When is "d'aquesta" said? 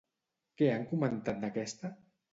1.45-1.97